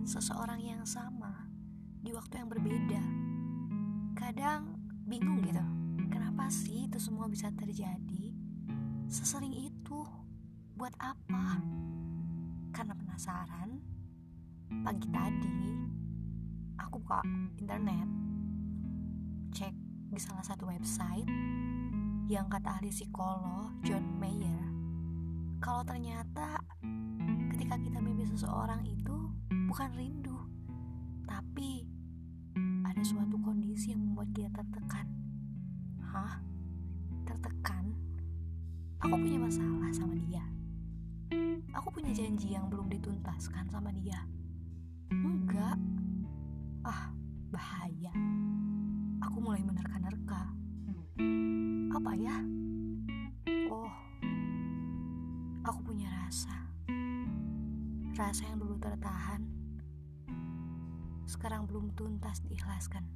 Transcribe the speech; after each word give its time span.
ngedeketin 0.00 0.16
seseorang 0.16 0.60
yang 0.64 0.80
sama 0.88 1.44
di 2.00 2.08
waktu 2.16 2.40
yang 2.40 2.48
berbeda. 2.48 3.02
Kadang 4.16 4.80
bingung 5.04 5.44
gitu, 5.44 5.60
kenapa 6.08 6.48
sih 6.48 6.88
itu 6.88 6.96
semua 6.96 7.28
bisa 7.28 7.52
terjadi? 7.52 8.32
Sesering 9.10 9.52
itu, 9.52 10.00
buat 10.72 10.96
apa? 10.96 11.60
Karena 12.72 12.96
penasaran, 12.96 13.76
pagi 14.80 15.08
tadi 15.12 15.74
aku 16.80 16.96
buka 17.02 17.20
internet, 17.60 18.08
cek 19.52 19.74
di 20.08 20.16
salah 20.16 20.46
satu 20.46 20.64
website 20.64 21.28
yang 22.30 22.48
kata 22.48 22.80
ahli 22.80 22.88
psikolog 22.88 23.74
John 23.84 24.16
Mayer, 24.16 24.64
kalau 25.60 25.84
ternyata 25.84 26.62
bukan 29.70 29.86
rindu, 29.94 30.34
tapi 31.30 31.86
ada 32.82 32.98
suatu 33.06 33.38
kondisi 33.38 33.94
yang 33.94 34.02
membuat 34.02 34.34
kita 34.34 34.50
tertekan. 34.50 35.06
Hah? 36.10 36.42
Tertekan? 37.22 37.94
Aku 38.98 39.14
punya 39.14 39.38
masalah 39.38 39.86
sama 39.94 40.18
dia. 40.26 40.42
Aku 41.70 41.86
punya 41.94 42.10
janji 42.10 42.50
yang 42.50 42.66
belum 42.66 42.90
dituntaskan 42.90 43.70
sama 43.70 43.94
dia. 43.94 44.18
Enggak. 45.14 45.78
Ah, 46.82 47.14
bahaya. 47.54 48.10
Aku 49.22 49.38
mulai 49.38 49.62
menerka-nerka. 49.62 50.50
Apa 51.94 52.10
ya? 52.18 52.42
Oh, 53.70 53.94
aku 55.62 55.94
punya 55.94 56.10
rasa. 56.26 56.58
Rasa 58.18 58.50
yang 58.50 58.58
dulu 58.58 58.74
tertahan, 58.82 59.59
sekarang 61.30 61.70
belum 61.70 61.94
tuntas 61.94 62.42
diikhlaskan. 62.42 63.06